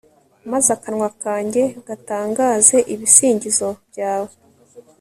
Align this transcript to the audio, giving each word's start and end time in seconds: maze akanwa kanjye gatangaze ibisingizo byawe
maze 0.51 0.67
akanwa 0.77 1.09
kanjye 1.23 1.63
gatangaze 1.87 2.77
ibisingizo 2.93 3.69
byawe 3.89 4.31